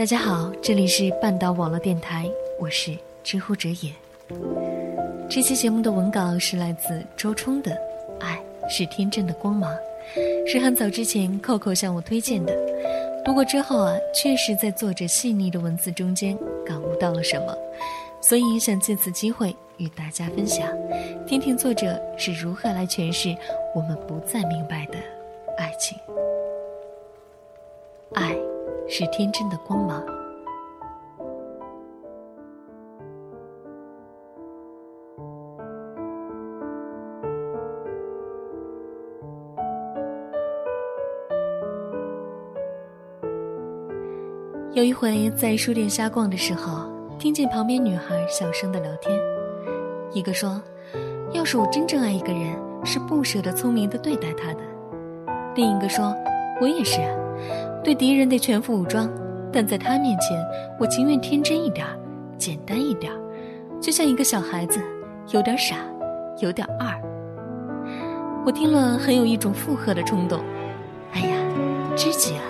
[0.00, 2.26] 大家好，这里是半岛网络电台，
[2.58, 3.92] 我是知乎者也。
[5.28, 7.72] 这期节目的文稿是来自周冲的，
[8.18, 9.70] 《爱是天真的光芒》，
[10.50, 12.56] 是很早之前扣扣向我推荐的。
[13.26, 17.54] 读过之后啊，确实在作者细腻的文字中间感悟到了什么，
[18.22, 20.66] 所以想借此机会与大家分享，
[21.26, 23.36] 听听作者是如何来诠释
[23.74, 24.96] 我们不再明白的
[25.58, 25.98] 爱情。
[28.14, 28.34] 爱。
[28.92, 30.04] 是天真的光芒。
[44.72, 49.16] 有一回在书店瞎逛的时候，听见旁边女孩小声的聊天，
[50.12, 50.60] 一个说
[51.32, 54.60] ：“要是我真正爱一个人，是不舍得聪明的对待他的。”
[55.54, 56.12] 另一个说
[56.60, 57.00] ：“我也是。”
[57.82, 59.10] 对敌人得全副武装，
[59.52, 60.38] 但在他面前，
[60.78, 61.98] 我情愿天真一点儿
[62.36, 63.18] 简单一点儿
[63.80, 64.80] 就像一个小孩子，
[65.32, 65.76] 有点傻，
[66.40, 66.92] 有点二。
[68.44, 70.40] 我听了很有一种附和的冲动。
[71.12, 71.36] 哎呀，
[71.96, 72.42] 知己啊，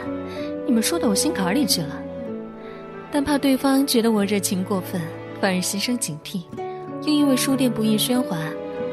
[0.66, 1.96] 你们说到我心坎里去了。
[3.12, 5.00] 但怕对方觉得我热情过分，
[5.40, 6.42] 反而心生警惕，
[7.02, 8.36] 又因为书店不易喧哗，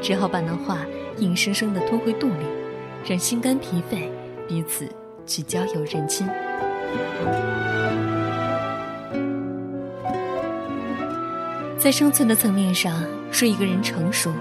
[0.00, 0.78] 只好把那话
[1.18, 2.44] 硬生生的吞回肚里，
[3.08, 4.10] 让心肝脾肺
[4.48, 4.88] 彼此。
[5.28, 6.26] 去交友认亲，
[11.78, 14.32] 在生存的层面上，说一个人成熟，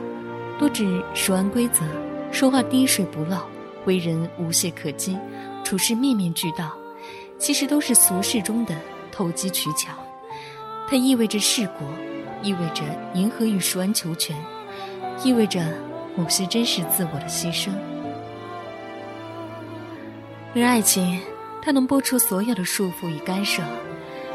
[0.57, 1.83] 多指熟谙规则，
[2.31, 3.37] 说话滴水不漏，
[3.85, 5.17] 为人无懈可击，
[5.63, 6.71] 处事面面俱到，
[7.37, 8.73] 其实都是俗世中的
[9.11, 9.91] 投机取巧。
[10.89, 11.83] 它意味着世故，
[12.41, 12.83] 意味着
[13.13, 14.33] 迎合与熟谙求全，
[15.21, 15.61] 意味着
[16.15, 17.71] 某些真实自我的牺牲。
[20.59, 21.19] 而爱情，
[21.61, 23.61] 它能拨出所有的束缚与干涉，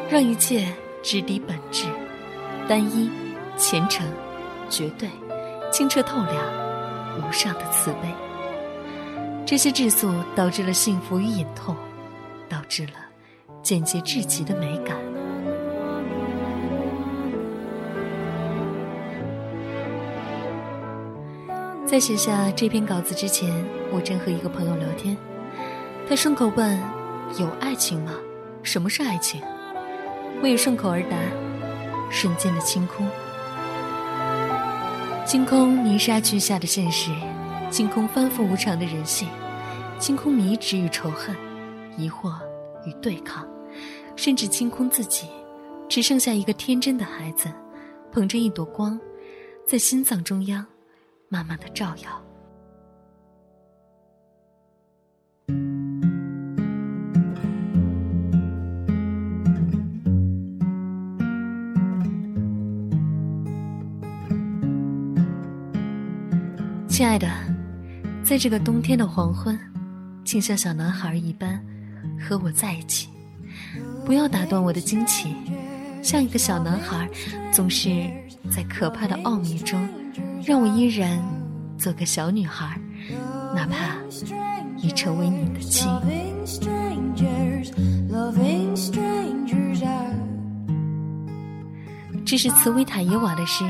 [0.09, 0.69] 让一切
[1.03, 1.87] 直抵本质，
[2.69, 3.11] 单一、
[3.57, 4.07] 虔诚、
[4.71, 5.09] 绝对、
[5.73, 6.37] 清澈透亮、
[7.19, 8.09] 无上的慈悲。
[9.45, 11.75] 这些质素导致了幸福与隐痛，
[12.49, 12.93] 导致了
[13.63, 14.97] 简洁至极的美感。
[21.85, 23.53] 在写下这篇稿子之前，
[23.91, 25.17] 我正和一个朋友聊天。
[26.09, 26.79] 他顺口问
[27.39, 28.13] ：“有爱情吗？
[28.63, 29.41] 什么是爱情？”
[30.43, 31.17] 我也顺口而答
[32.11, 33.09] ：“瞬间的清空，
[35.25, 37.11] 清空泥沙俱下的现实，
[37.71, 39.29] 清空反复无常的人性，
[39.99, 41.35] 清空迷执与仇恨，
[41.97, 42.35] 疑惑
[42.85, 43.49] 与对抗，
[44.17, 45.29] 甚至清空自己，
[45.89, 47.49] 只剩下一个天真的孩子，
[48.11, 49.01] 捧着一朵光，
[49.67, 50.67] 在心脏中央，
[51.29, 52.23] 慢慢的照耀。”
[66.93, 67.27] 亲爱的，
[68.23, 69.59] 在这个冬天的黄昏，
[70.27, 71.59] 请像小男孩一般
[72.21, 73.09] 和我在一起，
[74.05, 75.35] 不要打断我的惊奇。
[76.03, 77.09] 像一个小男孩，
[77.51, 77.89] 总是
[78.55, 79.89] 在可怕的奥秘中，
[80.45, 81.19] 让我依然
[81.79, 82.79] 做个小女孩，
[83.55, 83.97] 哪怕
[84.77, 85.89] 已成为你的妻。
[92.27, 93.65] 这是茨维塔耶瓦的诗，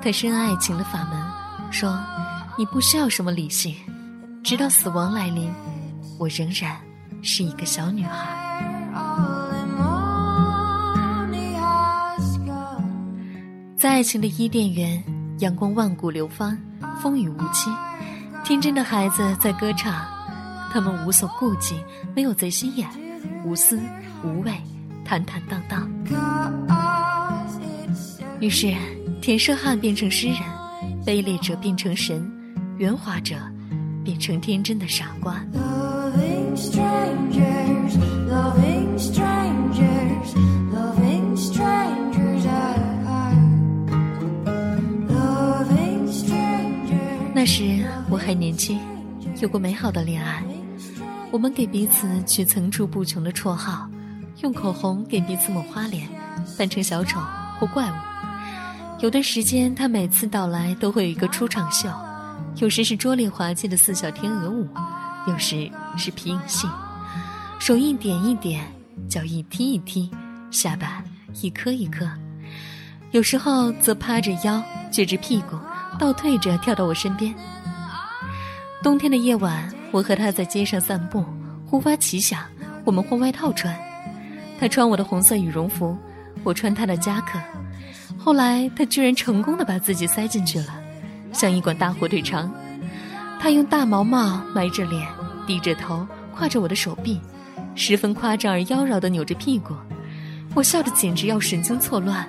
[0.00, 1.92] 他深谙爱情的法门，说。
[2.56, 3.74] 你不需要什么理性，
[4.44, 5.52] 直到死亡来临，
[6.18, 6.76] 我仍然
[7.20, 8.42] 是一个小女孩。
[13.76, 15.02] 在爱情的伊甸园，
[15.40, 16.56] 阳光万古流芳，
[17.02, 17.70] 风雨无期，
[18.44, 19.92] 天真的孩子在歌唱，
[20.72, 21.74] 他们无所顾忌，
[22.14, 22.88] 没有贼心眼，
[23.44, 23.80] 无私
[24.22, 24.52] 无畏，
[25.04, 25.90] 坦坦荡荡。
[28.38, 28.72] 于是，
[29.20, 30.38] 田舍汉变成诗人，
[31.04, 32.30] 卑劣者变成神。
[32.76, 33.36] 圆滑者
[34.04, 35.40] 变成天真的傻瓜。
[47.32, 48.80] 那时我还年轻，
[49.40, 50.42] 有过美好的恋爱。
[51.30, 53.88] 我们给彼此取层出不穷的绰号，
[54.42, 56.08] 用口红给彼此抹花脸，
[56.58, 57.20] 扮成小丑
[57.58, 57.94] 或怪物。
[59.00, 61.88] 有段时间，他每次到来都会有一个出场秀。
[62.56, 64.68] 有时是拙劣滑稽的四小天鹅舞，
[65.26, 66.68] 有时是皮影戏，
[67.58, 68.64] 手一点一点，
[69.08, 70.08] 脚一踢一踢，
[70.50, 71.02] 下巴
[71.42, 72.08] 一颗一颗，
[73.10, 74.62] 有时候则趴着腰，
[74.92, 75.58] 撅着屁股，
[75.98, 77.34] 倒退着跳到我身边。
[78.82, 81.24] 冬天的夜晚，我和他在街上散步，
[81.66, 82.40] 忽发奇想，
[82.84, 83.76] 我们换外套穿。
[84.60, 85.98] 他穿我的红色羽绒服，
[86.44, 87.38] 我穿他的夹克。
[88.16, 90.80] 后来他居然成功的把自己塞进去了，
[91.34, 92.50] 像一管大火腿肠。
[93.38, 95.06] 他用大毛帽埋着脸，
[95.46, 97.20] 低着头，挎着我的手臂，
[97.74, 99.74] 十分夸张而妖娆的扭着屁股。
[100.54, 102.26] 我笑得简直要神经错乱。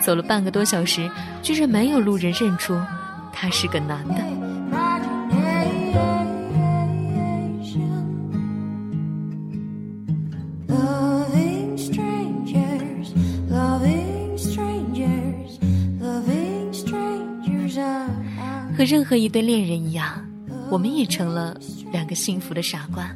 [0.00, 1.10] 走了半个多小时，
[1.42, 2.80] 居然没有路人认出
[3.32, 4.47] 他是个男的。
[18.78, 20.24] 和任何一对恋人一样，
[20.70, 21.58] 我们也成了
[21.90, 23.10] 两个幸福的傻瓜，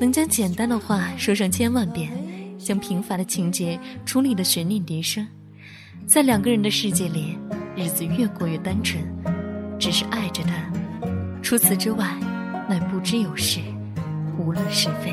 [0.00, 2.10] 能将简单的话说上千万遍，
[2.58, 5.24] 将平凡的情节处理的悬念迭生。
[6.08, 7.38] 在两个人的世界里，
[7.76, 9.00] 日子越过越单纯，
[9.78, 10.50] 只是爱着他。
[11.40, 12.18] 除此之外，
[12.68, 13.60] 乃不知有事，
[14.40, 15.12] 无论是非。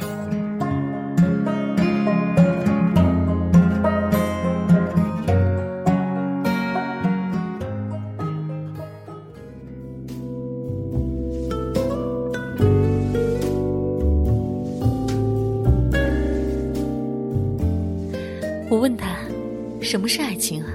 [19.87, 20.67] 什么是爱情啊？”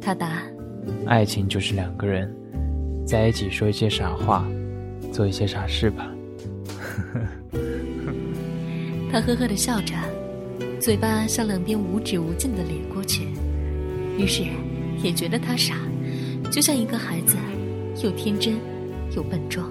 [0.00, 0.42] 他答
[1.06, 2.32] ：“爱情就是两个人
[3.04, 4.46] 在一起说一些傻话，
[5.10, 6.08] 做一些傻事吧。
[9.10, 9.94] ”他呵呵的笑着，
[10.80, 13.26] 嘴巴向两边无止无尽的咧过去。
[14.16, 14.44] 于是，
[15.02, 15.74] 也觉得他傻，
[16.52, 17.36] 就像一个孩子，
[18.04, 18.54] 又天真，
[19.16, 19.64] 又笨拙，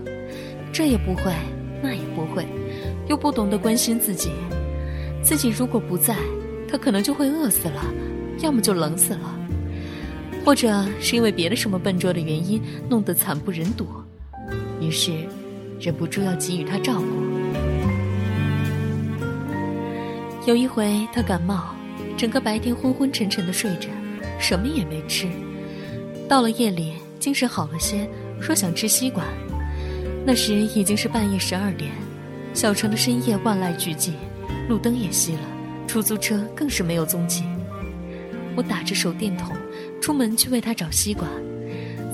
[0.74, 1.32] 这也不会，
[1.82, 2.46] 那也不会，
[3.08, 4.32] 又不懂得关心自己。
[5.22, 6.18] 自己如果不在，
[6.68, 7.86] 他可能就会饿死了，
[8.40, 9.40] 要么就冷死了。
[10.46, 13.88] 或者是因为别的什么笨拙的原因，弄得惨不忍睹，
[14.82, 15.12] 于是
[15.80, 17.06] 忍不住要给予他照顾。
[20.46, 21.74] 有一回他感冒，
[22.18, 23.88] 整个白天昏昏沉沉的睡着，
[24.38, 25.30] 什么也没吃。
[26.28, 26.92] 到了夜里，
[27.22, 28.06] 精神好了些，
[28.42, 29.24] 说想吃西瓜。
[30.26, 31.90] 那时已经是半夜十二点，
[32.54, 34.12] 小城的深夜万籁俱寂，
[34.68, 35.42] 路灯也熄了，
[35.88, 37.46] 出租车更是没有踪迹。
[38.56, 39.56] 我打着手电筒。
[40.02, 41.26] 出门去为他找西瓜，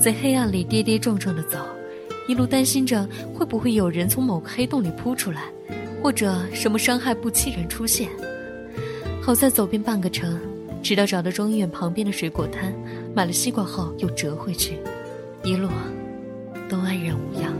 [0.00, 1.58] 在黑暗里跌跌撞撞的走，
[2.28, 5.42] 一路担心着会不会有人从某个黑洞里扑出来，
[6.00, 8.08] 或者什么伤害不期然出现。
[9.20, 10.38] 好在走遍半个城，
[10.84, 12.72] 直到找到中医院旁边的水果摊，
[13.12, 14.78] 买了西瓜后又折回去，
[15.42, 15.68] 一路
[16.68, 17.52] 都安然无恙。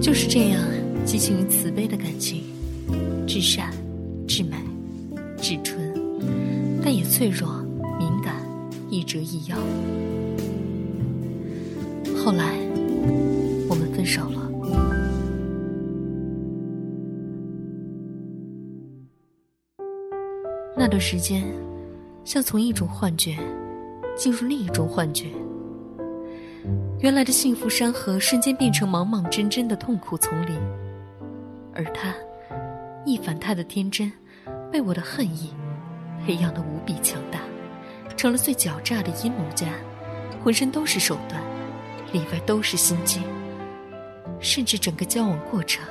[0.00, 0.62] 就是这样，
[1.04, 2.44] 激情与慈悲的感情，
[3.32, 3.70] 至善，
[4.26, 4.56] 至美。
[5.40, 5.80] 至纯，
[6.82, 7.62] 但也脆弱、
[7.96, 8.34] 敏感、
[8.90, 9.56] 易折易要。
[12.18, 12.56] 后来，
[13.68, 14.50] 我们分手了。
[20.76, 21.44] 那段时间，
[22.24, 23.38] 像从一种幻觉
[24.16, 25.28] 进入另一种幻觉。
[26.98, 30.58] 原来的幸福山河瞬间变成莽莽真真的痛苦丛林，
[31.72, 32.12] 而他，
[33.04, 34.12] 一反他的天真。
[34.72, 35.52] 被我的恨意
[36.24, 37.40] 培养的无比强大，
[38.16, 39.66] 成了最狡诈的阴谋家，
[40.44, 41.42] 浑身都是手段，
[42.12, 43.20] 里外都是心机，
[44.38, 45.84] 甚至整个交往过程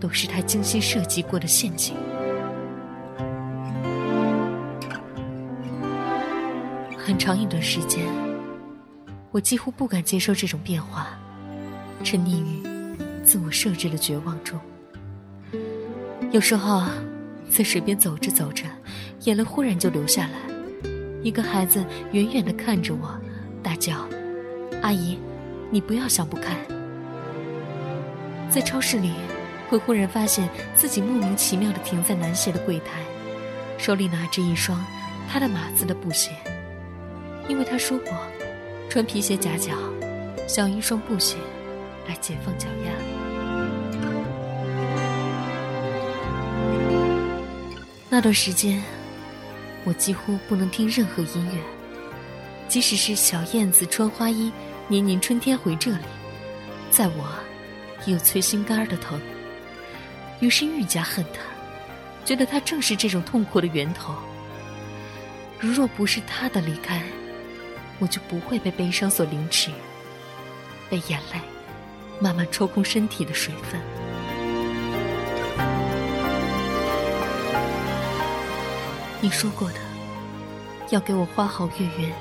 [0.00, 1.94] 都是他精心设计过的陷阱。
[6.96, 8.04] 很长一段时间，
[9.30, 11.16] 我几乎不敢接受这种变化，
[12.02, 12.60] 沉溺于
[13.24, 14.58] 自我设置的绝望中。
[16.30, 16.82] 有时候。
[17.50, 18.64] 在水边走着走着，
[19.24, 20.32] 眼泪忽然就流下来。
[21.22, 21.82] 一个孩子
[22.12, 23.18] 远远地看着我，
[23.62, 24.06] 大叫
[24.82, 25.18] ：“阿姨，
[25.70, 26.54] 你不要想不开。”
[28.52, 29.14] 在超市里，
[29.70, 33.00] 会忽然发现自己莫名其妙地停在男鞋的柜台，
[33.78, 34.78] 手里拿着一双
[35.26, 36.30] 他的码子的布鞋，
[37.48, 38.12] 因为他说过，
[38.90, 39.72] 穿皮鞋夹脚，
[40.46, 41.38] 想一双布鞋
[42.06, 43.17] 来解放脚丫。
[48.10, 48.82] 那段时间，
[49.84, 51.60] 我几乎不能听任何音乐，
[52.66, 54.50] 即使是小燕子穿花衣，
[54.88, 56.04] 年年春天回这里，
[56.90, 57.28] 在我
[58.06, 59.20] 也有催心肝的疼。
[60.40, 61.40] 于是愈加恨他，
[62.24, 64.14] 觉得他正是这种痛苦的源头。
[65.60, 67.02] 如若不是他的离开，
[67.98, 69.70] 我就不会被悲伤所凌迟，
[70.88, 71.40] 被眼泪
[72.20, 73.97] 慢慢抽空身体的水分。
[79.20, 79.78] 你说过的，
[80.90, 82.12] 要给我花好月圆，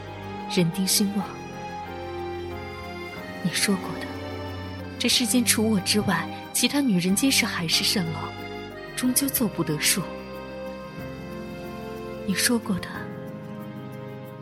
[0.50, 1.27] 人丁兴旺。
[3.44, 4.08] 你说过的，
[4.98, 8.20] 这世间除我之外，其他女人皆是海市蜃楼，
[8.96, 10.01] 终究做不得数。
[12.25, 12.88] 你说过的，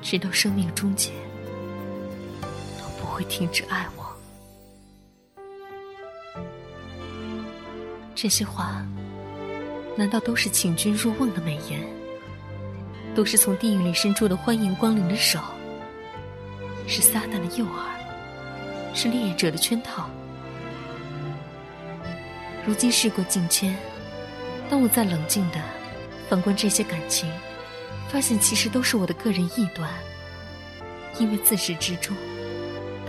[0.01, 1.11] 直到生命终结，
[2.79, 4.15] 都不会停止爱我。
[8.15, 8.81] 这些话，
[9.97, 11.85] 难道都是请君入瓮的美言？
[13.15, 15.39] 都是从地狱里伸出的欢迎光临的手？
[16.85, 17.69] 是撒旦的诱饵？
[18.93, 20.09] 是猎者的圈套？
[22.65, 23.73] 如今事过境迁，
[24.69, 25.61] 当我再冷静的
[26.29, 27.31] 反观这些感情，
[28.09, 29.89] 发现其实都是我的个人臆断。
[31.17, 32.13] 因为自始至终，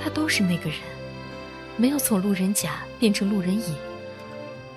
[0.01, 0.79] 他都是那个人，
[1.77, 3.75] 没有从路人甲变成路人乙。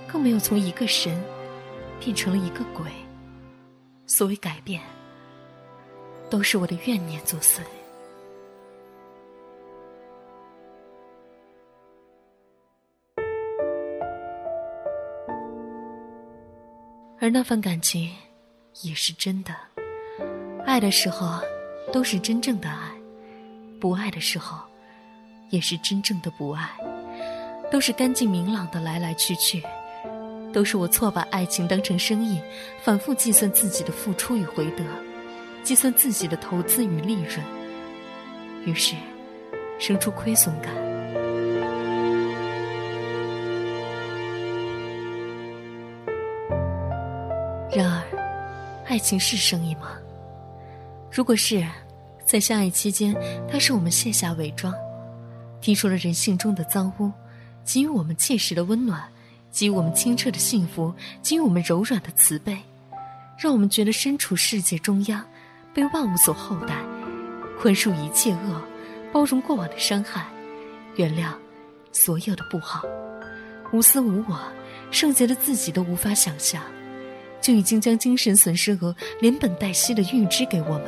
[0.08, 1.24] 更没有从一个神
[2.00, 2.86] 变成了一个鬼。
[4.08, 4.82] 所谓改变，
[6.30, 7.62] 都是我的怨念作祟。
[17.22, 18.10] 而那份感情，
[18.82, 19.54] 也是真的。
[20.66, 21.42] 爱的时候，
[21.92, 22.96] 都是真正的爱；
[23.80, 24.58] 不爱的时候，
[25.50, 26.70] 也是真正的不爱。
[27.70, 29.62] 都是干净明朗的来来去去。
[30.54, 32.42] 都是我错把爱情当成生意，
[32.82, 34.84] 反复计算自己的付出与回得，
[35.64, 37.44] 计算自己的投资与利润，
[38.66, 38.96] 于是
[39.80, 40.74] 生出亏损感。
[47.72, 48.04] 然而，
[48.88, 49.92] 爱情是生意吗？
[51.12, 51.64] 如果是，
[52.26, 53.16] 在相爱期间，
[53.50, 54.74] 它是我们卸下伪装，
[55.62, 57.12] 剔除了人性中的脏污，
[57.64, 59.02] 给予我们切实的温暖。
[59.52, 62.56] 给予我们清澈的幸福，给予我们柔软的慈悲，
[63.36, 65.26] 让我们觉得身处世界中央，
[65.74, 66.76] 被万物所厚待，
[67.60, 68.62] 宽恕一切恶，
[69.12, 70.26] 包容过往的伤害，
[70.96, 71.32] 原谅
[71.92, 72.84] 所有的不好，
[73.72, 74.40] 无私无我，
[74.92, 76.62] 圣洁的自己都无法想象，
[77.42, 80.86] 就已经将精神损失额连本带息的预支给我们。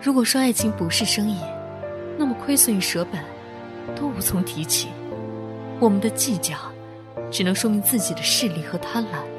[0.00, 1.38] 如果说爱情不是生意，
[2.18, 3.22] 那么亏损与舍本。
[3.96, 4.88] 都无从提起，
[5.80, 6.54] 我们的计较，
[7.30, 9.37] 只能说明自己的势力和贪婪。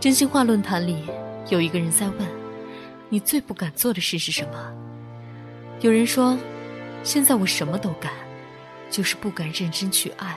[0.00, 1.04] 真心话论坛里
[1.48, 2.18] 有一个人在问
[3.10, 4.72] ：“你最不敢做的事是什么？”
[5.80, 6.38] 有人说
[7.02, 8.12] ：“现在我什么都敢，
[8.90, 10.36] 就是不敢认真去爱。”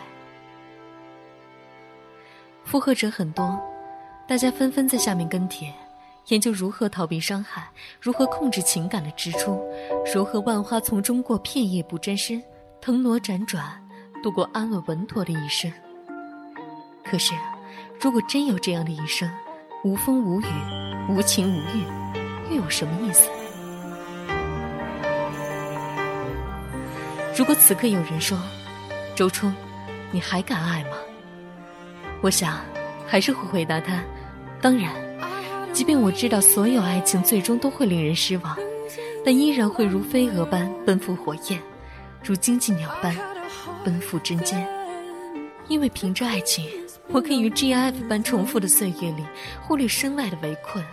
[2.65, 3.59] 附和者很多，
[4.27, 5.71] 大家纷纷在下面跟帖，
[6.29, 9.61] 研究如何逃避伤害，如何控制情感的支出，
[10.11, 12.41] 如何万花丛中过，片叶不沾身。
[12.79, 13.79] 腾挪辗转，
[14.23, 15.71] 度过安稳稳妥的一生。
[17.03, 17.35] 可是，
[17.99, 19.29] 如果真有这样的一生，
[19.83, 20.45] 无风无雨，
[21.09, 23.27] 无情无欲，又有什么意思？
[27.35, 28.37] 如果此刻有人说
[29.15, 29.51] ：“周冲，
[30.11, 30.91] 你还敢爱吗？”
[32.21, 32.59] 我想，
[33.07, 34.03] 还是会回答他
[34.61, 34.93] ：“当然，
[35.73, 38.55] 即便我知道所有爱情最终都会令人失望，
[39.25, 41.59] 但依然会如飞蛾般奔赴火焰。”
[42.23, 43.17] 如荆棘鸟般
[43.83, 44.63] 奔赴针尖，
[45.67, 46.69] 因为凭着爱情，
[47.07, 49.25] 我可以于 GIF 般重复的岁月里，
[49.61, 50.83] 忽略身外的围困，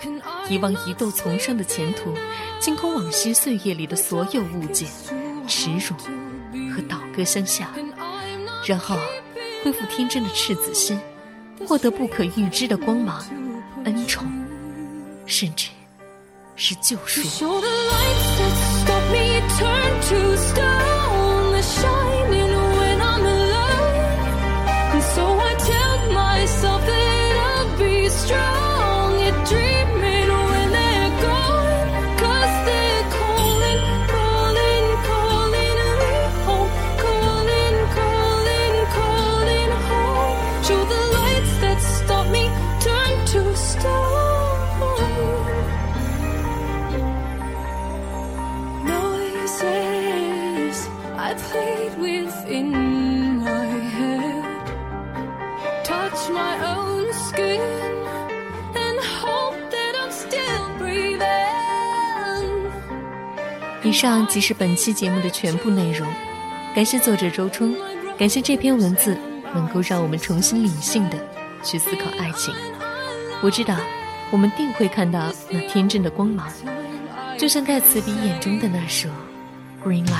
[0.48, 2.12] 遗忘疑窦丛生的前途，
[2.58, 4.86] 清空往昔岁月里的所有误解、
[5.46, 5.94] 耻辱
[6.74, 7.68] 和倒戈相向，
[8.66, 8.98] 然后
[9.62, 10.98] 恢复天真的赤子心，
[11.66, 13.24] 获得不可预知的光芒、
[13.84, 14.26] 恩宠，
[15.24, 15.68] 甚至
[16.56, 17.22] 是救赎。
[63.98, 66.08] 上即是本期节目的全部内容，
[66.72, 67.74] 感谢作者周冲，
[68.16, 69.18] 感谢这篇文字
[69.52, 71.18] 能够让我们重新理性的
[71.64, 72.54] 去思考爱情。
[73.42, 73.74] 我知道，
[74.30, 76.46] 我们定会看到那天真的光芒，
[77.36, 79.08] 就像盖茨比眼中的那首
[79.84, 80.12] 《Green Lights》。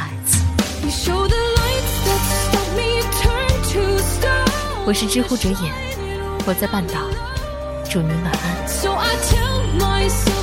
[4.84, 5.72] 我是知乎者眼，
[6.48, 6.94] 我在半岛，
[7.88, 10.37] 祝您晚安。